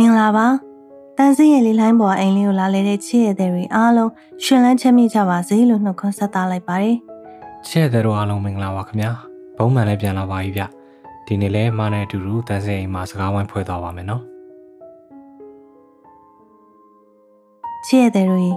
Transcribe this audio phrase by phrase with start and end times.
[0.00, 0.46] မင်္ဂလာပါ
[1.18, 4.10] တန်စင်းရဲ့လေးလိုင်းပေါ်အိမ်လေးကိုလာလဲတဲ့ချစ်ရတဲ့တွေအားလုံး
[4.44, 6.96] ရှင်လန်းချမ်းမြေ့ကြပါစေလို့နှုတ်ခွန်းဆက်သလိုက်ပါတယ်
[7.68, 9.12] ချဲ့တဲ့တို့အားလုံးမင်္ဂလာပါခင်ဗျာ
[9.56, 10.62] ဘုံမှန်လည်းပြန်လာပါပြီဗျ
[11.26, 14.22] ဒီနေ့လဲမနဲ့အတူတူတန်းစင်အိမ်မှာစကားဝိုင်းဖွဲ့သွားပါမယ်နော်
[17.86, 18.48] ချစ်ရတဲ့တွေ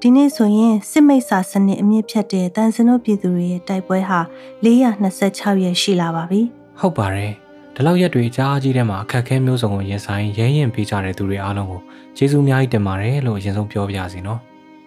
[0.00, 4.20] ဒီနေ့ဆိုရင်စစ်မိတ်ဆာစနစ်အမြင့်ဖြတ်တဲ့တန်စင်တို့ပြည်သူတွေရဲ့တိုက်ပွဲဟာ
[4.64, 6.40] 426ရက်ရှိလာပါပြီ
[6.80, 7.45] ဟုတ်ပါတယ်
[7.78, 11.80] ဒီလောက်ရက်တွေကြားကြီးထဲမှာအခက်အခဲမျိုးစုံကိုရင်ဆိုင်ရဲရင်ပေးကြတဲ့သူတွေအားလုံးကို
[12.16, 14.40] ကျေးဇူးအများကြီးတင်ပါတယ်လို့အရင်ဆုံးပြောပြစီနော်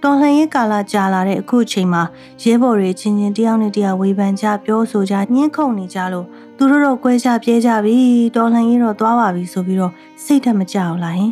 [0.04, 2.04] တော်လှန်ရေးကာလကြာလာတဲ့အခုအချိန်မှာ
[2.44, 6.26] ရဲဘော်တွေချင်းချင်းတယောက်နဲ့တယောက်ဝေဖန်ကြပြောဆိုကြညှင်းခုန်နေကြလို့
[6.58, 7.98] သူတို့တော့ကွဲကြပြဲကြပြီ
[8.36, 9.94] တော်လှန်ရေးတော့သွားပါပြီဆိုပြီးတော့
[10.24, 11.32] စိတ်ထက်မကြောက်လားဟင်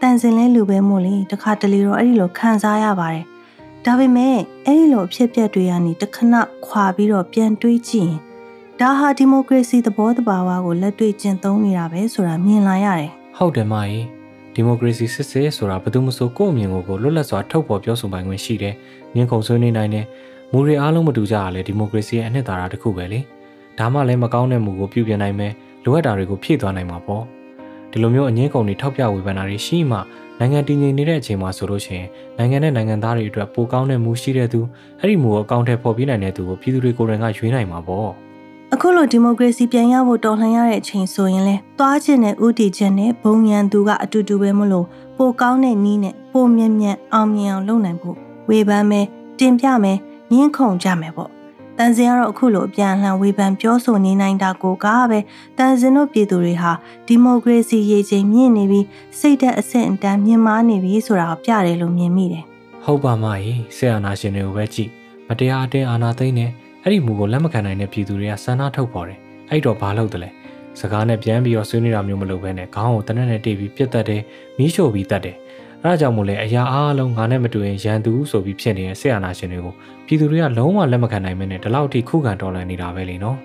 [0.00, 3.24] တန်စင်လဲလူပဲမို့လေတခါတလေတော့အဲ့ဒီလိုခံစားရပါတယ်
[3.84, 6.34] ဒါပေမဲ့အဲ့ဒီလိုအဖြစ်အပျက်တွေကနေတခဏ
[6.66, 8.29] ခွာပြီးတော့ပြန်တွေးကြည့်ရင်
[8.84, 14.06] ဒါဟာဒီမိုကရေစီသဘောတဘာဝကိုလက်တွေ့ကျင့်သုံးနေတာပဲဆိုတာမြင်လာရတယ်ဟုတ်တယ်မကြီး
[14.54, 18.74] ဒီမိုကရေစီစစ်စစ်ဆိုတာဘယ်သူမှဆိုကိုယ့်အမြင်ကိုကိုလွတ်လပ်စွာထုတ်ဖော်ပြောဆိုပိုင်ခွင့်ရှိတယ်။
[19.14, 20.04] ငင်းခုန်ဆွေးနွေးနိုင်တယ်။
[20.52, 23.20] မူတွေအားလုံးမတူကြရလဲဒီမိုကရေစီရဲ့အနှစ်သာရတစ်ခုပဲလေ။
[23.78, 25.52] ဒါမှလည်းမကောင်းတဲ့မူကိုပြုပြင်နိုင်မယ်။
[25.84, 27.24] လိုအပ်တာတွေကိုဖြည့်သွားနိုင်မှာပေါ့။
[27.90, 29.98] ဒီလိုမျိုးအငင်းခုန်တွေထောက်ပြဝေဖန်တာတွေရှိမှ
[30.38, 34.60] နိုင်ငံတည်ငြိမ်နေတဲ့အချိန်မှာဆိုလို့ရှိရင်နိုင်ငံနဲ့နိုင်ငံသားတွေအတွက်ပိုကောင်းတဲ့မူရှိတဲ့သူ
[35.00, 38.10] အဲ့ဒီမူကိုအကောင့်ထဲပေါ်ပြနိုင်တဲ့သူကိုပြည်သူတွေကိုယ်တိုင်ကရွေးနိုင်မှာပေါ့။
[38.74, 48.16] အခုလိုဒီမိုကရေစီပြန်ရဖို့တော်လှန်ရတဲ့အချိန်ဆိုရင်လဲသွားခြင်းနဲ့ဥတီခြင်းနဲ့ဘုံရန်သူကအတူတူပဲမလို့ပိုကောင်းတဲ့နီးနဲ့ပိုမြင့်မြတ်အောင်မြင်အောင်လုပ်နိုင်ဖို့
[48.48, 49.06] ဝေဖန်မယ်
[49.38, 49.98] တင်ပြမယ်
[50.32, 51.30] ညှင်းခုန်ကြမယ်ပေါ့
[51.76, 55.18] တန်စင်ကတော့အခုလိုအပြန်အလှန်ဝေဖန်ပြောဆိုနေနိုင်တာကိုကပဲ
[55.58, 56.72] တန်စင်တို့ပြည်သူတွေဟာ
[57.06, 58.86] ဒီမိုကရေစီရည်ချိန်မြင့်နေပြီး
[59.18, 62.44] စိတ်ဓာတ်အဆင့်အတန်းမြင့်မားနေပြီဆိုတာကိုပြတယ်လို့မြင်မိတယ်
[62.84, 64.90] ဟုတ်ပါမကြီးဆရာနာရှင်တွေကိုပဲကြည့်
[65.28, 66.46] မတရားအတင်းအာနာသိမ့်နေ
[66.84, 69.18] အဲ့ဒီမူကိုလက်မခံနိုင်တဲ့ပြည်သူတွေကဆန္ဒထုတ်ပေါ်တယ်
[69.50, 70.30] အဲ့တော့ဘာလုပ်တယ်လဲ
[70.80, 74.22] စကားနဲ့ပြန်ပြီးတော့ဆွေးနွေးတာမျိုးမလုပ်ဘဲနဲ့ခေါင်းကိုတနက်နဲ့တိတ်ပြီးပြစ်တတ်တယ်
[74.58, 75.36] မီးရှို့ပြီးတတ်တယ်
[75.82, 79.74] အဲ့ဒါကြောင့်မို့လဲအရာအားလုံးငါနဲ့မတူရင်ရန်သူဆိုပြီးဖြစ်နေတဲ့ဆရာနာရှင်တွေကို
[80.06, 83.36] ပြည်သူတွေကလုံးဝလက်မခံနိုင်မနဲ့ဒီလောက်ထိခုခံတော်လှန်နေတာပဲလေနော်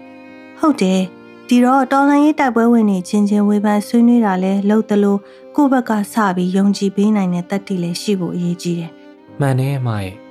[0.60, 1.02] ဟုတ်တယ်
[1.50, 5.18] ဒီတော့တော်လှန်ရေးတိုက်ပွဲဝင်နေချင်းချင်းဝေဖန်ဆွေးနွေးတာလဲလှုပ်သလို
[5.56, 8.92] ကိုယ့်ဘက်ကစပြီးယုံကြည်ပေးနိုင်တဲ့တတ်တိလည်းရှိဖို့အရေးကြီးတယ်
[9.40, 10.25] မှန်တယ်မရဲ့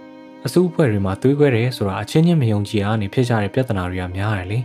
[0.46, 4.58] အစုအဖွဲ့တွေမှာသွေးခွဲတယ်ဆိုတာအချင်းချင်းမယုံကြည်အားနေဖြစ်ကြတဲ့ပြဿနာတွေကများတယ်လေ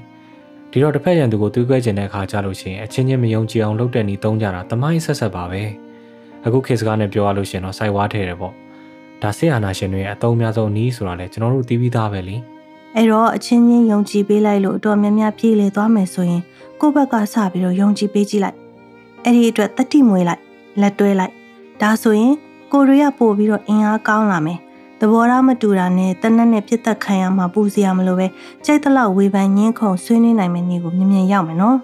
[0.72, 5.63] ဒီတော့တစ်ဖက်ရန်သူကိုသွေးခွဲခြင်းတဲ့အခါကြလို့ရှိရင်အချင်းချင်းမယုံကြည်အောင်လုပ်တဲ့နည်းသုံးကြတာတမိုင်းဆက်ဆက်ပါပဲ
[6.45, 8.53] အခုခေတ်စကားနဲ့ပြောရလို့ရှိရင်တော့စိုက်ဝါးထဲတယ်ပေါ့
[9.22, 12.35] ဒါဆေးအာနာရှင်တွေရဲ့အသုံးအများဆုံးနည်းဆိုတာလဲကျွန်တော်တို့သိပြီးသားပဲလေ
[12.96, 16.41] အဲ့တော့အချင်းချင်းယုံကြည်ပေးလိုက်လို့အတော်များများပြေးလေသွားမယ်ဆိုရင်
[16.81, 18.57] ကိုယ့်ဘက်ကစပြီးတော့ယုံကြည်ပေးကြည့်လိုက်
[19.23, 20.41] အဲ့ဒီအတွက်တတိမွေးလိုက်
[20.81, 21.34] လက်တွဲလိုက်
[21.81, 22.34] ဒါဆိုရင်
[22.72, 24.59] ကိုယ်တွေကပို့ပြီးတော့အင်အားကောင်းလာမယ်
[25.00, 28.28] သဘောထားမတူတာနဲ့တနက်နဲ့ပြစ်သက်ခံရမှာပူစရာမလိုပဲ
[28.66, 31.78] ကြိုက်တလောက်ဝေဖန်ညင်းခုန်ဆွေးနွေးနိုင်မယ့်နေ့ကိုမြင်မြန်ရောက်မယ်နော်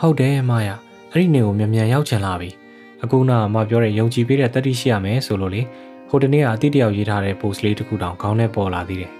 [0.00, 0.68] ဟုတ်တယ်မရ
[1.12, 2.50] အဲ့ဒီနေကိုမြန်မြန်ရောက်ချင်လာပြီ
[3.02, 5.62] အခုနကမပြောတဲ့ယုံကြည်ပေးတဲ့တတိရှိရမယ်ဆိုလို့လေ
[6.08, 9.12] ဟိုတနေ့ကအတိတယောက်ရေးထားတဲ့ post လေးတစ်ခုတောင်ခေါင်းထဲပေါ်လာသေးတယ်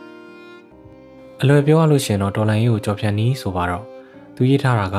[1.41, 3.84] အလွယ်ပြောရလို့ရှင်တော့ဒေါ်လာရေးကိုကြော်ဖြတ်နီးဆိုပါတော့
[4.37, 4.98] သူရေးထားတာက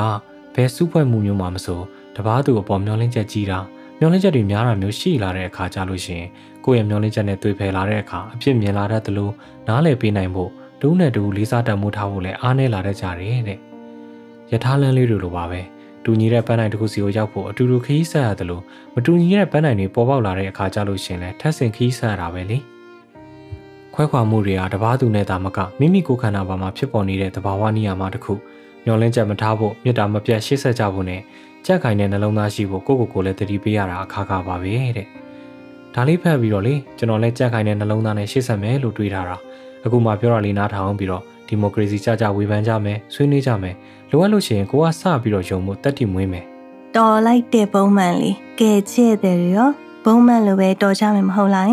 [0.56, 1.82] ဘယ်စုဖွဲ့မှုမျိုးမှမဆို
[2.16, 3.60] တပားသူအပေါ်မျောလင်းချက်ကြီးတာ
[4.00, 6.24] မျောလင်းချက်တွေများတာမျိုးရှိလာတဲ့အခါကြလို့ရှင်
[6.66, 9.30] ကိုယ့်ရဲ့မျောလင်းချက်နဲ့တွေ့ဖယ်လာတဲ့အခါအဖြစ်မြင်လာတတ်သလို
[9.68, 10.52] နားလည်ပေးနိုင်ဖို့
[10.82, 13.60] ဒုနဲ့ဒူလေးစားတတ်မှုထားဖို့လည်းအားနည်းလာတတ်ကြတယ်တဲ့
[14.52, 15.62] ယထာလန်းလေးတွေလိုပါပဲ
[16.04, 18.64] တူညီတဲ့ပန်းနိုင်တစ်ခုစီကိုရောက်ဖို့အတူတူခရီးဆက်ရတယ်လို့
[18.96, 22.58] မတူညီတဲ့ပန်းနိုင်တွေပေါ်ပေါက်လာတဲ့အခါကြလို့ရှင်လဲထပ်ဆင်ခရီးဆက်ရတာပဲလေ
[23.94, 28.34] ခွဲခွာမှုတွေကတပားသူနဲ့တာမကမိမိကိုယ်ခန္ဓာပါမှာဖြစ်ပေါ်နေတဲ့သဘာဝနိယာမတစ်ခု
[28.86, 31.22] မျောလင်းချက်မထားဖို့မြတ်တာမပြတ်ရှေ့ဆက်ကြဖို့နဲ့
[31.66, 35.08] ကြက်ခိုင်တဲ့နှလုံးသားရှိဖို့ကိုယ့်ကိုယ်ကိုယ်လည်းတတိပေးရတာအခါခါပါပဲတဲ့
[35.96, 39.38] ဒါလေးဖတ်ပြီးတော့လေကျွန်တော်လည်းကြက်ခိုင်တဲ့နှလုံးသားနဲ့ရှေ့ဆက်မယ်လို့တွေးထားတာ
[39.86, 43.76] အခုမှပြောတာလေးနားထောင်ပြီးတော့ဒီမိုကရေစီကြကြဝေဖန်ကြမယ်ဆွေးနွေးကြမယ်
[44.12, 46.46] လိုအပ်လို့ရှိရင်ကိုကစပြီးတော့ယုံမှုတက်တိမွေးမယ်
[46.96, 49.70] တော်လိုက်တဲ့ပုံမှန်လေးကဲချဲ့တယ်ရော
[50.06, 51.68] ပုံမှန်လိုပဲတော်ကြမယ်မဟုတ်လား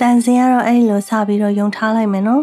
[0.00, 2.42] တန်စင်ကတော့အဲ့ဒီလိုစပြီးတော့ယုံထားလိုက်မယ်နော်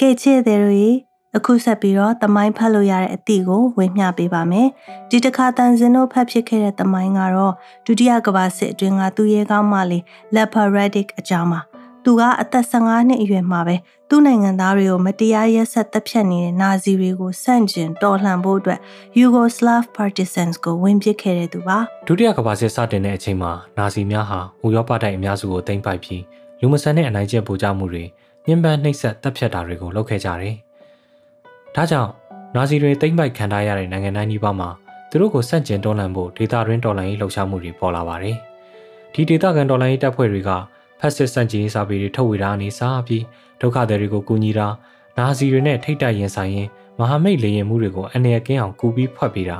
[0.00, 0.90] ကဲချဲ့တယ်ရီ
[1.36, 4.68] အခုဆက်ပြီးတော့တမိုင်းဖတ်လို့ရတဲ့အသည့်ကိုဝေမျှပေးပါမယ်
[5.10, 7.54] ဒီတစ်ခါတန်စင်တို့ဖတ်ဖြစ်ခဲ့တဲ့တမိုင်းကတော့
[7.86, 10.02] ဒုတိယကမ္ဘာစစ်အတွင်းကသူရဲကောင်းမလေး
[10.34, 11.60] Leopardedic အကြောင်းပါ
[12.04, 13.76] သူကအသက်15နှစ်အရွယ်မှာပဲ
[14.08, 18.80] သူ့နိုင်ငံသားတွေကိုမတရားရက်ဆက်တပ်ဖြတ်နေတဲ့နာဇီတွေကိုစန့်ကျင်တော်လှန်ဖို့အတွက်
[19.18, 26.22] Yugoslav Partisans ကိုဝင်ပစ်ခဲ့တဲ့သူပါဒုတိယကမ္ဘာစစ်စတင်တဲ့အချိန်မှာနာဇီများဟာဥရောပတိုက်အများစုကိုသိမ်းပိုက်ပြီး
[26.60, 28.04] လူမဆန်တဲ့အနိုင်ကျင့်ပူကြမှုတွေ
[28.46, 30.56] ညှဉ်းပန်းနှိပ်စက်တပ်ဖြတ်တာတွေကိုလုပ်ခဲ့ကြတယ်။
[31.74, 32.10] ဒါကြောင့်
[32.54, 34.68] နာဇီတွေသိမ်းပိုက်ခံထားရတဲ့နိုင်ငံတိုင်းဒီပါမှာ
[35.10, 38.36] သူတို့ကိုစန့်ကျင်တော်လှန်ဖို့ဒေသတွင်းတော်လှန်ရေးလှုပ်ရှားမှုတွေပေါ်လာပါတယ်။
[39.14, 40.50] ဒီဒေသခံတော်လှန်ရေးတပ်ဖွဲ့တွေက
[41.00, 43.24] ဖက်စစ်စန့်ကျင်ရေးစာပေတွေထုတ်ဝေတာအနေစားပြီး
[43.60, 44.68] ဒုက္ခသည်တွေကိုကူညီတာ
[45.18, 46.68] နာဇီတွေနဲ့ထိတ်တိုက်ရင်ဆိုင်ရင်
[46.98, 49.58] မဟာမိတ်လေရင်မှုတွေကိုအနေအကင်းအောင်ကူပြီးဖွက်ပေးတာ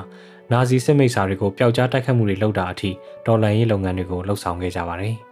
[0.52, 2.90] နာဇီစစ်မိတ်ဆာတွေကိုပျောက်ကြားတိုက်ခတ်မှုတွေလုပ်တာအထိ
[3.26, 5.16] ဒေါ်လာရေးလုပ်ငန်းတွေကိုလှုပ်ဆောင်ခဲ့ကြပါတယ်။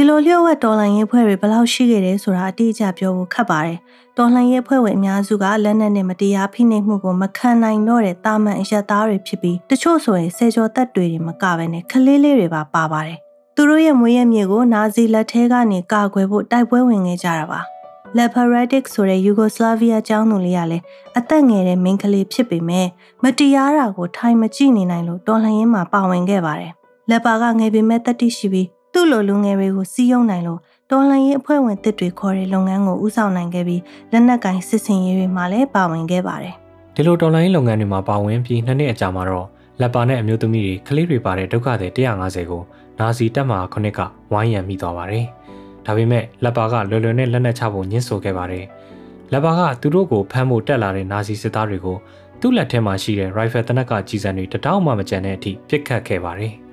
[0.00, 3.78] ဒီလိုလျှို့ဝှက်ဒေါ်လာရေးဖွဲ့တွေဘယ်လောက်ရှိခဲ့တယ်ဆိုတာအတိအကျပြောဖို့ခက်ပါတယ်။
[4.16, 13.18] ဒေါ်လာရေးဖွဲ့ဝင်အများစုကလက်နက်နဲ့မတရားဖိနှိပ်မှုကိုမခံနိုင်တော့တဲ့တာမန်အရက်သားတွေဖြစ်ပြီးတချို့ဆိုရင်ဆယ်ကျော်သက်တွေတွေမကဘဲနဲ့ကလေးလေးတွေပါပါပါတယ်။
[13.54, 17.60] သူတို့ရဲ့မွေးရမြေကိုနာဇီလက်ထဲကနေကာကွယ်ဖို့တိုက်ပွဲဝင်ခဲ့ကြတာပါ။
[18.16, 20.84] Leparadic ဆိုတဲ့ယူဂိုစလာဗီးယားကျောင်းသူလေးကလည်း
[21.18, 22.86] အသက်ငယ်တဲ့မိန်းကလေးဖြစ်ပေမဲ့
[23.22, 26.72] မတရားတာကိုထိုင်မကြည့်နေနိုင်လို့တော်လှန်ရေးမှာပါဝင်ခဲ့ပါတယ်။
[27.10, 33.82] လက်ပါကငယ်ပေမဲ့တတိရှိပြီး သူ့လိုလူငယ်တွေကိုစီးယုံနိုင်လို့တော်လှန်ရေးအဖွဲ့ဝင်တစ်တွေခေါ်တဲ့လုပ်ငန်းကိုဦးဆောင်နိုင်ခဲ့ပြီး
[34.12, 36.54] လက်နက်ကင်စစ်စင်ရေးတွေမှာလည်းပါဝင်ခဲ့ပါတယ်။
[36.94, 39.46] ဒီလိုတော်လှန်ရေးလုပ်ငန်းတွေမှာပါဝင်ပြီးနှစ်နှစ်အကြာမှာတော့
[39.80, 42.62] လက်ပါနဲ့အမျိုးသမီးတွေကလေးတွေပါတဲ့ဒုက္ခသည်150ကို
[42.98, 44.00] နာဇီတပ်မှခုနှစ်က
[44.32, 45.24] ဝိုင်းရံမိသွားပါတယ်။
[45.86, 48.64] ဒါပေမဲ့လက်ပါကလွယ်လွယ်နဲ့လက်နက်ချဖို့ညှင်းဆိုခဲ့ပါတယ်။
[49.32, 51.96] လက်ပါကသူတို့ကိုဖမ်းဖို့တက်လာတဲ့နာဇီစစ်သားတွေကို
[52.40, 56.54] သူ့လက်ထဲမှာရှိတဲ့ rifle တနက်ကကြီးစံတွေတတောင်းမှမကျန်တဲ့အထိပစ်ခတ်ခဲ့ပါတယ်။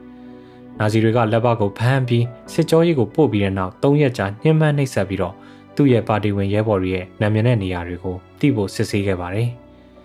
[0.79, 5.35] နာဇီတွေကလက်ပါကိုဖမ်းပြီးစစ်ကြောရေးကိုပို့ပြီးတဲ့နောက်၃ရက်ကြာညှဉ်းပန်းနှိပ်စက်ပြီးတော့
[5.75, 9.49] သူ့ရဲ့ပါတီဝင်ရဲဘော်တွေရဲ့နာမည်နဲ့နေရာတွေကိုတိဖို့စစ်ဆေးခဲ့ပါတယ်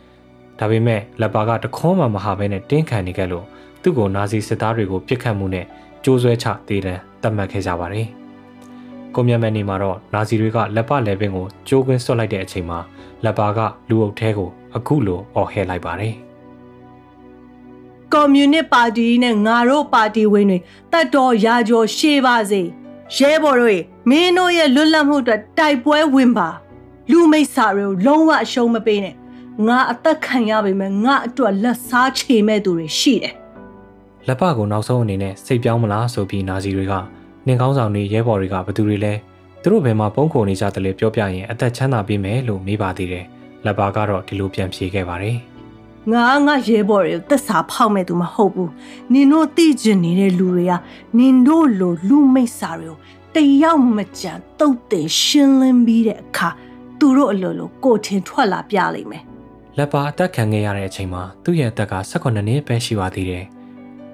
[0.59, 3.45] ။ဒါပေမဲ့လက်ပါကတခွန်းမှမဟာဘဲနဲ့တင်းခံနေခဲ့လို့
[3.83, 5.67] သူ့ကိုနာဇီစစ်သားတွေကိုပြစ်ခတ်မှုနဲ့
[6.05, 8.07] ကြိုးဆွဲချသေးတယ်တတ်မှတ်ခဲ့ကြပါတယ်။
[9.15, 12.79] ကိုမြတ်မဲ့နေမှာတော့နာဇီတွေကလက်ပလက်ပင်ကိုကြိုးကွင်းဆွတ်လိုက်တဲ့အချိန်မှာ
[13.25, 13.59] လက်ပါက
[13.89, 16.15] လူအုပ်ထဲကိုအခုလိုအော်ဟဲလိုက်ပါတယ်
[18.13, 20.59] ကွန်မြူနစ်ပါတီနဲ့ငါတို့ပါတီဝင်တွေ
[20.93, 22.61] တတ်တော်ရာကျော်ရှေးပါစေ
[23.17, 23.81] ရဲဘော်တို့
[24.11, 26.49] မင်းတို့ရဲ့လွတ်လပ်မှုအတွက်တိုက်ပွဲဝင်ပါ
[27.11, 29.15] လူမိတ်ဆာတွေကိုလုံးဝအရှုံးမပေးနဲ့
[29.67, 33.35] ငါအသက်ခံရပေမဲ့ငါအတွက်လက်စားချေမဲ့သူတွေရှိတယ်
[34.27, 36.95] လက်ပကိုနောက်ဆုံးအနေနဲ့စိတ်ပြောင်းမလားဆိုပြီးနာဇီတွေက
[37.47, 39.13] နင်ကောင်းဆောင်တွေရဲဘော်တွေကဘသူတွေလဲ
[39.63, 43.25] သူတို့ဘယ်မှာပုံခုံနေကြတယ်လဲပြောပြရင်အသက်ချမ်းသာပေးမယ်လို့မေးပါသေးတယ်
[43.67, 45.37] လက်ပါကတော့ဒီလိုပြန်ဖြေခဲ့ပါတယ်
[46.09, 48.71] ငါငါရဲဘော်တွေသက်စာဖောက်မဲ့သူမဟုတ်ဘူး
[49.13, 50.73] နင်တို့သိကျင်နေတဲ့လူတွေက
[51.19, 52.97] နင်တို့လိုလူမိတ်စာတွေကို
[53.35, 56.49] တယောက်မကြံတုတ်တင်ရှင်းလင်းပြီးတဲ့အခါ
[56.99, 59.25] သူတို့အလိုလိုကိုထင်ထွက်လာပြလိမ့်မယ်
[59.79, 63.45] လက်ပါအသက်ခံခဲ့ရတဲ့အချိန်မှာသူ့ရဲ့အသက်က18နှစ်ပဲရှိပါသေးတယ်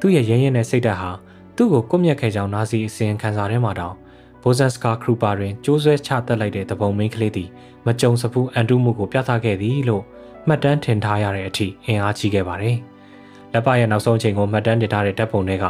[0.00, 1.10] သူ့ရဲ့ရဲရဲနဲ့စိတ်ဓာတ်ဟာ
[1.56, 3.94] သူ့ကိုကွပ်မျက်ခဲ့ကြောင်းနာဇီအစဉ်ခံစာထဲမှာတောင်
[4.42, 7.48] ဘိုဇန်စကာခရူပါတွင်ကျိုးဆွဲချတက်လိုက်တဲ့တပုံမင်းကလေးသည်
[7.86, 10.04] မကြုံစဖူးအန်တုမှုကိုပြသခဲ့သည်လို့
[10.46, 12.76] မှတ်တမ်းထင်ထားရတဲ့အထိအင်အားကြီးခဲ့ပါတယ်။
[13.52, 15.64] လက်ပရဲ့နောက်ဆုံးအချိန်ကိုမှတ်တမ်းတင်ထားတဲ့တပ်ပုံတွေက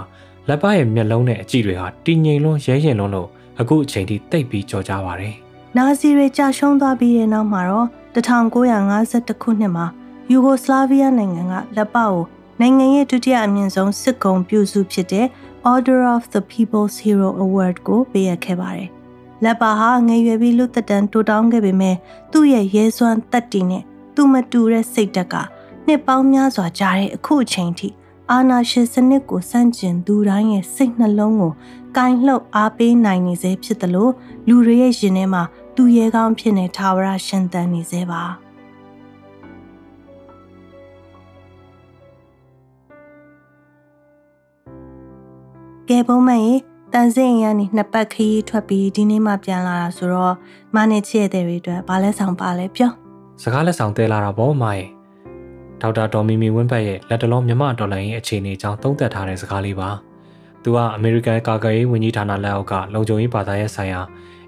[0.48, 3.28] လက်ပရဲ့မျက်လုံးနဲ့အကြည့်တွေဟာတည်ငြိမ်လွန်းရဲရင်လွန်းလို့
[3.60, 5.34] အခုအချိန်ထိတိတ်ပြီးကြော်ကြပါတယ်။
[5.76, 9.86] နာဇီတွေကြာရှုံးသွားပြီးတဲ့နောက်မှာတော့1952ခုနှစ်မှာ
[10.30, 12.16] ယူဂိုစလာဗီးယားနိုင်ငံကလက်ပကို
[12.60, 15.26] နိုင်ငံရဲ့ဒုတိယအမြင့်ဆုံးစစ်ကုံပြုစုဖြစ်တဲ့
[15.72, 18.88] Order of the People's Hero Award ကိုပေးအပ်ခဲ့ပါတယ်။
[19.44, 21.96] လက်ပါဟာငယ်ရွယ်ပြီးလူသက်တမ်းတိုးတောင်းခဲ့ပေမဲ့
[22.32, 23.84] သူ့ရဲ့ရဲစွမ်းတက်တီနဲ့
[24.16, 25.34] သူမတူတဲ့စိတ်ဓာတ်က
[25.86, 27.88] နှစ်ပေါင်းများစွာကြာတဲ့အခုအချိန်ထိ
[28.30, 31.52] အာနာရှင်စနစ်ကိုစန့်ကျင်သူတိုင်းရဲ့စိတ်နှလုံးကို
[31.96, 34.12] ကင်လှုပ်အားပေးနိုင်နေစေဖြစ်တယ်လို့
[34.48, 35.42] လူတွေရဲ့ရင်ထဲမှာ
[35.76, 38.22] သူရဲကောင်းဖြစ်နေထာဝရရှင်သန်နေစေပါ။
[45.88, 46.54] ကဲပုံမှန်ရေ
[46.92, 50.34] တန်စင်ရနေနှစ်ပတ်ခရီးထွက်ပြီးဒီနေ့မှပြန်လာတာဆိုတော့
[50.74, 53.05] မနဲ့ချစ်တဲ့တွေအတွက်ဘာလဲဆောင်ပါလဲပြော
[53.42, 54.86] စကားလက်ဆောင်တဲလာတာပေါ့မရဲ့
[55.80, 59.90] ဒေါက်တာဒေါ်မီမီဝင်းပတ်ရဲ့လက်တလုံးမြမဒေါ်လာရဲ့အခြေအနေအကြောင်းသုံးသပ်ထားတဲ့စကားလေးပါ
[60.62, 64.00] သူကအမေရိကန်ကာကွယ်ရေးဝန်ကြီးဌာနလက်အောက်ကလုံခြုံရေးဘာသာရေးဆိုင်ရာ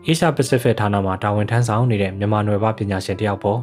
[0.06, 3.60] Asia Pacific ဌာနမှာတာဝန်ထမ်းဆောင်နေတဲ့မြန်မာနွယ်ဖွားပညာရှင်တယောက်ပေါ့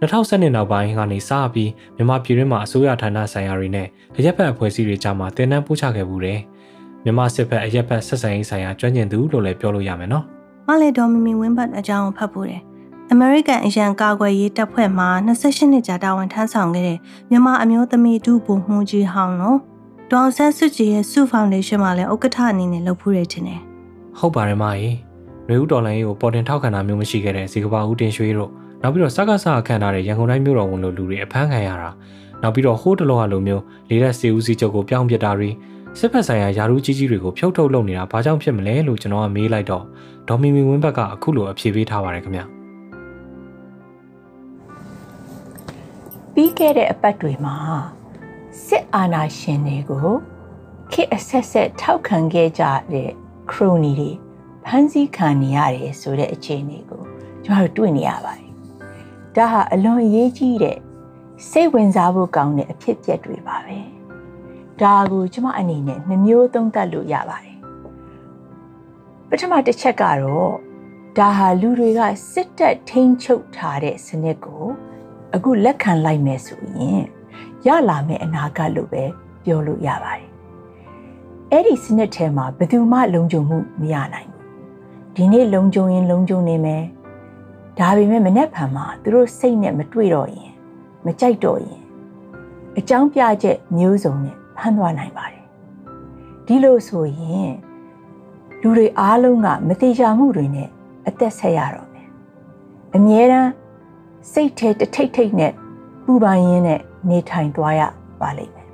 [0.00, 3.86] 2012နောက်ပိုင်းကနေစပြီးမြန်မာပြည်တွင်းမှာအစိုးရဌာနဆိုင်ရာတွေနဲ့
[4.16, 6.40] အရက်ဖက်အဖွဲ့အစည်းတွေကြားမှာတင်နန်းပို့ချခဲ့မှုတယ်။
[7.04, 10.24] မြန်မာစစ်ဘက်အရက်ဘက်ဆက်ဆံရေးဆိုင်ရာကျွမ်းကျင်သူလို့လည်းပြောလို့ရမယ်နော်။
[10.68, 12.62] မလေးဒေါ်မီမီဝင်းဘတ်အကြောင်းဖတ်ဖို့တယ်။
[13.14, 16.98] American အရန်ကာကွယ်ရေးတပ်ဖွဲ့မှ28နှစ်ကြာတာဝန်ထမ်းဆောင်ခဲ့တဲ့
[17.30, 19.58] မြန်မာအမျိုးသမီးဒုဗိုလ်မှူးကြီးဟောင်းနော်။
[20.12, 23.60] ဒေါ်ဆန်းစုကြည်ရဲ့စုဖောင်ဒေးရှင်းမှာလည်းဥက္ကဋ္ဌအနေနဲ့လုပ်ဖူးရတင်တယ်။
[24.18, 24.94] ဟုတ်ပါတယ်မကြီး။
[25.48, 28.50] မျိုးဦးဒေါ်လာရေးကိုပေါ်တင်ထောက်ခံတာမျိုးမရှိခဲ့တဲ့ဇီကဘာဦးတင်ရွှေတို့
[28.82, 31.90] နောက်ပြီးတော့စကားစအခမ်းထားတဲ့ရန်ကုန်တိုင်းမြို့တော်ဝန်လိုလူတွေအဖမ်းခံရတာ
[32.42, 35.50] နောက်ပြီးတော့ဟိုးတလောဟာလိုမျိုးလေးရက်စီဦးစီးချုပ်ကိုပြောင်းပြတာတွေ
[35.98, 39.84] စစ်ဖက်ဆိုင်ရာယာရုကြီးကြီးတွေကိုဖြုတ်ထုတ်လုပ်နေတာဘာကြောင့်ဖြစ်မလဲလို့ကျွန်တော်ကမေးလိုက်တော့
[40.28, 42.55] ဒေါ်မီမီဝင်းဘက်ကအခုလိုအဖြေပေးထားပါတယ်ခင်ဗျ
[46.38, 47.56] ပြီးခဲ့တဲ့အပတ်တွေမှာ
[48.66, 50.08] စစ်အာဏာရှင်တွေကို
[50.92, 53.10] ခေတ်အဆက်ဆက်ထောက်ခံခဲ့ကြတဲ့
[53.50, 54.10] ခရိုနီတွေ
[54.64, 57.02] ဖမ်းဆီးခံနေရတယ်ဆိုတဲ့အခြေအနေကို
[57.44, 58.52] ကျွန်တော်တို့တွေ့နေရပါတယ်။
[59.36, 60.78] ဒါဟာအလွန်အရေးကြီးတဲ့
[61.48, 63.78] စိတ်ဝင်စားဖို့ကောင်းတဲ့အဖြစ်အပျက်တွေပါပဲ။
[64.82, 67.58] ဒါကိုကျမအနေနဲ့နှမျိုးသုံးသပ်လို့ရပါတယ်
[69.28, 70.52] ပထမတစ်ချက်ကတော့
[71.18, 72.00] ဒါဟာလူတွေက
[72.30, 74.64] စစ်တပ်ထိန်းချုပ်ထားတဲ့စနစ်ကို
[75.36, 77.02] အခုလက်ခံလိုက်မယ်ဆိုရင်
[77.66, 79.04] ရလာမယ့်အနာဂတ်လို့ပဲ
[79.44, 80.30] ပြောလို့ရပါတယ်
[81.50, 84.44] အဲ့ဒီစနစ်ထဲမှာဘယ်သူမှလုံခြုံမှုမရနိုင်ဘူး
[85.16, 86.84] ဒီနေ့လုံခြုံရင်လုံခြုံနေမယ်
[87.78, 90.50] ဒါပေမဲ့မနေ့ဖန်မှာသူတို့စိတ်နဲ့မတွေ့တော့ရင်
[91.04, 91.80] မကြိုက်တော့ရင်
[92.78, 95.44] အကြောင်းပြချက်မျိုးစုံနဲ့ဖမ်းသွားနိုင်ပါတယ်
[96.46, 97.52] ဒီလိုဆိုရင်
[98.60, 100.68] လူတွေအားလုံးကမတိကျမှုတွေနဲ့
[101.08, 102.08] အသက်ဆက်ရတော့မယ်
[102.94, 103.50] အမြဲတမ်း
[104.32, 105.52] စိတ်ထဲတထိတ်ထိတ်နဲ့
[106.04, 107.82] ပူပန်ရင်းနဲ့နေထိုင်သွားရ
[108.20, 108.68] ပါလိမ့်မယ်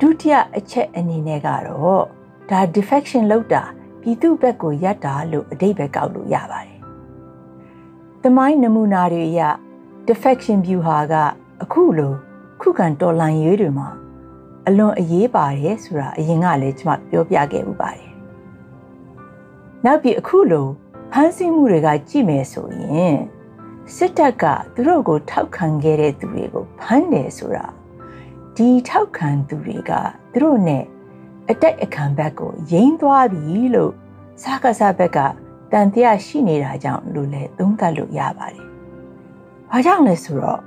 [0.00, 2.04] ဒုတိယအချက်အနေနဲ့ကတော့
[2.50, 3.62] ဒါ defection လောက်တာ
[4.00, 6.80] ပြည်သူဘက်ကိုယက်တာလို့အတိတ်ပဲကောက်လို့ရပါတယ်။
[8.22, 9.40] တမိုင်းနမူနာတွေအရ
[10.08, 11.14] defection view ဟာက
[11.62, 12.12] အခုလို
[12.60, 13.88] ခုခံတော်လှန်ရေးတွေမှာ
[14.66, 18.10] အလွန်အရေးပါတယ်ဆိုတာအရင်ကလည်းကျွန်မပြောပြခဲ့ဥပါတယ်။
[19.84, 20.66] နောက်ပြီးအခုလို
[21.12, 23.16] ဖမ်းဆီးမှုတွေကကြည့်မယ်ဆိုရင်
[23.92, 27.66] စစ်တပ်ကသူတို့ကို ထောက်ခံခဲ့တဲ့သူတွေကိုဖမ်းတယ်ဆိုတာ
[28.56, 29.92] ဒီထောက်ခံသူတွေက
[30.32, 30.84] သူတို့နဲ့
[31.50, 33.92] အတိုက်အခံဘက်ကိုယိမ်းသွားပြီလို့
[34.42, 35.18] စကားစားဘက်က
[35.72, 38.66] တန်တရားရှိနေတာကြောင့်လို့လည်းသုံးသပ်လို့ရပါတယ်။
[39.70, 40.60] ဘာကြောင့်လဲဆိုတော့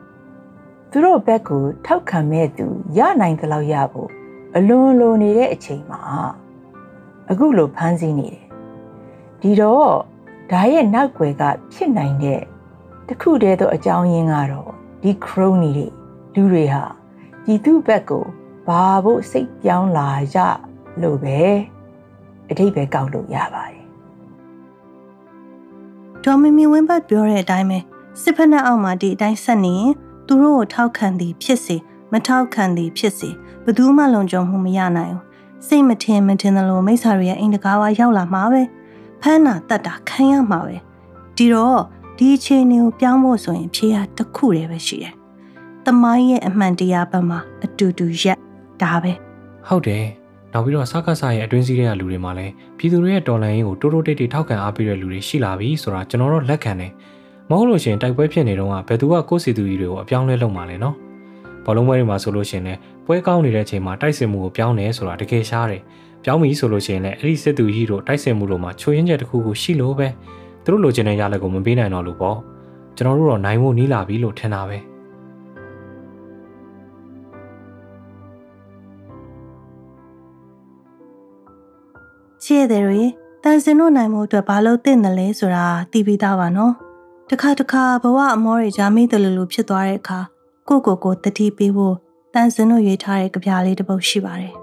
[0.91, 2.65] သူတို့ဘက်ကိုထောက်ခံမဲ့သူ
[2.97, 4.09] ရနိုင်သလောက်ရဖို့
[4.55, 6.01] အလွန်လိုနေတဲ့အချိန်မှာ
[7.29, 8.45] အခုလိုဖမ်းဆီးနေတယ်။
[9.41, 9.91] ဒီတော့
[10.51, 11.43] ဒါရဲ့နောက်ွယ်က
[11.73, 12.41] ဖြစ်နိုင်တဲ့
[13.07, 14.71] တခုတည်းသောအကြောင်းရင်းကတော့
[15.01, 15.87] ဒီ crony တွေ
[16.35, 16.83] လူတွေဟာ
[17.43, 18.25] ပြည်သူဘက်ကို
[18.67, 20.39] ဘာဖို့စိတ်ပြောင်းလာကြ
[21.01, 21.39] လို့ပဲ
[22.49, 23.83] အထိပ္ပယ်ကောက်လို့ရပါတယ်
[26.23, 27.79] ဒေါ်မီမီဝင်းဘတ်ပြောတဲ့အတိုင်းပဲ
[28.21, 29.91] စစ်ဖက်နှက်အောက်မှာဒီအတိုင်းဆက်နေရင်
[30.27, 31.75] သူတို့ကိုထောက်ခံသည်ဖြစ်စေ
[32.11, 33.29] မထောက်ခံသည်ဖြစ်စေ
[33.63, 35.25] ဘယ်သူမှလုံခြုံမှုမရနိုင်ဘူး
[35.67, 38.61] စိတ်မထင်မထင်သလိုမိစ္ဆာတွေရဲ့အိမ်တကားဝါရောက်လာမှာပဲ
[39.21, 40.75] ဖမ်းတာတတ်တာခံရမှာပဲ
[41.37, 41.81] ဒီတော့
[42.19, 45.13] ဒီအခြေအနေကိုပြောင်းဖို့ဆိုရင်ဖြေရတစ်ခုတည်းပဲရှိတယ်။
[45.85, 48.37] တမိုင်းရဲ့အမှန်တရားဘက်မှာအတူတူရက်
[48.81, 49.13] ဒါပဲ။
[49.67, 50.05] ဟုတ်တယ်။
[50.53, 56.91] နောက်ပြီးတော့စကားဆာရဲ့အတွင်းစည်းတဲ့လူတွေမှာလည်းပြည်သူတွေရဲ့တော်လှန်ရေးကိုတိုးတိုးတိတ်တိတ်ထောက်ခံအားပေးတဲ့လူတွေရှိလာပြီဆိုတာကျွန်တော်တို့လက်ခံတယ်။
[57.49, 60.95] မဟုတ်လို့ရှိရင်တိုက်ပွဲဖြစ်နေတော့ကဘယ်သူကကိုယ့်စီသူကြီးတွေကိုအပြောင်းလဲလုပ်မှာလဲနော်။
[61.65, 65.81] ဘောလုံးပွဲတွေမှာဆိုလို့ရှိရင်လည်းပွဲကောင်းနေတဲ့အချိန်မှာတိုက်စစ်မှုကိုပြောင်းတယ်ဆိုတာတကယ်ရှားတယ်။
[66.23, 70.07] ပြောင်းပြီဆိုလို့ရှိရင်လည်းအဲ့ဒီစစ်သူကြီးတို့တိုက်စစ်မှုတို့မှာချိုးရင်းချက်တစ်ခုခုရှိလို့ပဲ။
[70.67, 72.37] သူတို့လိုချင်တဲ့ရလက်ကိုမပေးနိုင်တော့လို့ပေါ့
[72.97, 74.77] ကျွန်တော်တို့တော့နိုင်ဖို့နီးလာပြီလို့ထင်တာပဲ
[82.43, 83.01] ချစ်တဲ့တွေ
[83.43, 86.73] တန်စင်တို့နိုင်မှုအတွက်ဘာလို့တင့်တယ်လဲဆိုတာသိပြီးသားပါနော်
[87.29, 90.19] တခါတခါဘဝအမောတွေဂျာမိတယ်လို့ဖြစ်သွားတဲ့အခါ
[90.69, 91.95] ကိုကိုကိုတတိပေးဖို့
[92.33, 94.53] တန်စင်တို့ရွေးထားတဲ့ကြပြလေးတစ်ပုဒ်ရှိပါတယ်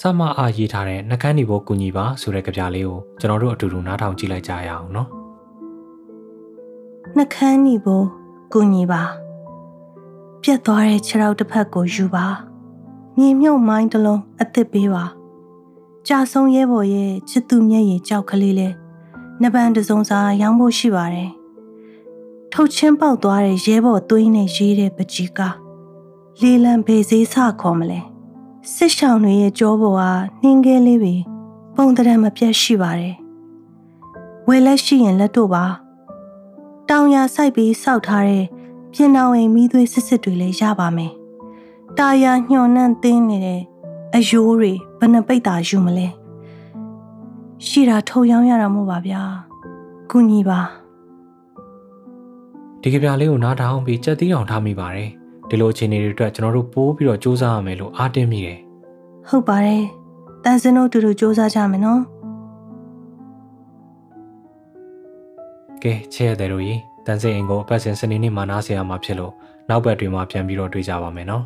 [0.00, 5.23] ဆမအားရေးထားတဲ့နှကန်းဒီဘောကူညီပါဆိုတဲ့ကြပြလေးကိုကျွန်တော်တို့အတူတူနားထောင်ကြည့်လိုက်ကြရအောင်နော်
[7.18, 8.06] နှခမ်းညီဖို့
[8.52, 9.02] ကူညီပါ
[10.42, 12.26] ပြတ်သွားတဲ့ခြေထောက်တစ်ဖက်ကိုယူပါ
[13.16, 15.04] မြေမြုပ်မိုင်းတစ်လုံးအသစ်ပေးပါ
[16.08, 18.68] ကြာဆုံးရဲဘော်ရဲ့ချစ်သူမျက်ရည်ကြောက်ကလေးလဲ
[19.40, 21.30] နှပန်းတစုံစာရောင်းဖို့ရှိပါတယ်
[22.52, 25.40] ထုတ်ချင်းပေါက်သွားတဲ့ရဲဘော်သွေးနဲ့ရေးတဲ့ပကြီးက
[26.42, 28.00] လေလံဘေးစေးဆခေါ်မလဲ
[28.74, 30.10] စစ်ဆောင်တွေရဲ့ကြောပေါ်ဟာ
[30.42, 31.14] နှင်းကဲလေးပဲ
[31.74, 33.14] ပုံတရံမပြတ်ရှိပါတယ်
[34.48, 35.64] ဝယ်လက်ရှိရင်လက်တို့ပါ
[36.90, 38.44] တောင်ယာစိုက်ပြီးစောက်ထားတဲ့
[38.92, 41.12] ပြင်တော်အိမ်မီးသွေးစစ်စစ်တွေလည်းရပါမယ်။
[41.98, 43.62] တာယာညှော်နှံ့သင်းနေတဲ့
[44.14, 46.08] အယိုးတွေဘယ်နှပိတ်တာယူမလဲ။
[47.66, 49.22] ရှိတာထုံရောင်းရတာမို့ပါဗျာ။
[50.10, 50.60] ကုညီပါ။
[52.82, 55.08] ဒီကြပြလေးကိုနားထောင်ပြီးကြက်သီးအောင်ထားမိပါတယ်။
[55.48, 58.58] ဒီလိုအခြေအနေတွေအတွက်ကျွန်တော်တို့ပိုးပြီးတော့စူးစမ်းရမယ်လို့အားတင်းမိတယ်။
[59.28, 59.82] ဟုတ်ပါတယ်။
[60.44, 62.00] တန်စင်တို့တူတူစူးစမ်းကြမယ်နော်။
[65.84, 69.32] ကဲချဲ့ရတယ်တို့ကြီးတန်စိန်အင်ကိုအပတ်စဉ်စနေနေ့မှာနားဆင်ရမှာဖြစ်လို့
[69.68, 71.44] နောက်ဘက်တွေမှာပြန်ပြီးတော့တွေ့ကြပါမယ်နော်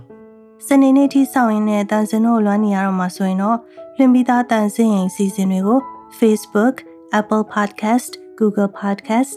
[0.67, 3.59] စနေနေ့ထိစောင့်ရင်းနဲ့တန်စင်တို့လွမ်းနေရတော့မှာဆိုရင်တော့
[3.97, 5.79] လွင်ပြီးသားတန်စင်ရင်စီစဉ်တွေကို
[6.19, 6.75] Facebook,
[7.21, 9.37] Apple Podcast, Google Podcast,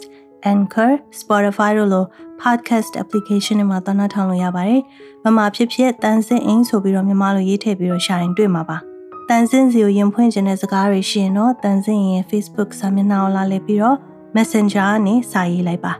[0.52, 2.04] Anchor, Spotify တို့လို
[2.42, 4.80] podcast application တွေမှာသနာထောင်လို့ရပါတယ်။
[5.24, 8.78] မမဖြစ်ဖြစ်တန်စင်အင်းဆိုပြီးတော့မြန်မာလိုရေးထည့်ပြီးတော့ရှာရင်တွေ့မှာပါ။
[9.28, 13.96] တန်စင်စီကိုရင်ဖွင့်ခြင်းတဲ့စကားတွေရှိရင်တော့တန်စင်ရဲ့ Facebook စာမျက်နှာကိုလာလည်ပြီးတော့
[14.36, 15.92] Messenger နဲ့စာရေးလိုက်ပါ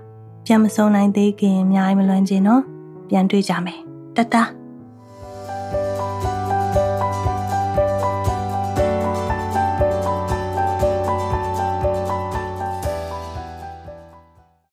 [0.46, 2.62] ပြန်မစုံနိုင်သေးခင်အများကြီးမလွန်ချင်တော့
[3.08, 3.80] ပြန်တွေ့ကြမယ်
[4.16, 4.36] တတ